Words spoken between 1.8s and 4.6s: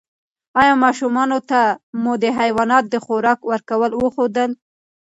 مو د حیواناتو د خوراک ورکولو وښودل؟